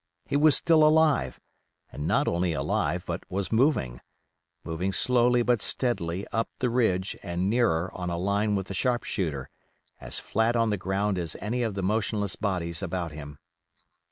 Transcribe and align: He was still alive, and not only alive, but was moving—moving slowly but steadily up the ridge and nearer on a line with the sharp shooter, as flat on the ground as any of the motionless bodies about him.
He 0.25 0.35
was 0.35 0.55
still 0.55 0.83
alive, 0.83 1.39
and 1.91 2.07
not 2.07 2.27
only 2.27 2.53
alive, 2.53 3.03
but 3.05 3.21
was 3.29 3.51
moving—moving 3.51 4.93
slowly 4.93 5.43
but 5.43 5.61
steadily 5.61 6.25
up 6.33 6.49
the 6.57 6.71
ridge 6.71 7.15
and 7.21 7.51
nearer 7.51 7.91
on 7.93 8.09
a 8.09 8.17
line 8.17 8.55
with 8.55 8.65
the 8.65 8.73
sharp 8.73 9.03
shooter, 9.03 9.47
as 9.99 10.17
flat 10.17 10.55
on 10.55 10.71
the 10.71 10.75
ground 10.77 11.19
as 11.19 11.37
any 11.39 11.61
of 11.61 11.75
the 11.75 11.83
motionless 11.83 12.35
bodies 12.35 12.81
about 12.81 13.11
him. 13.11 13.37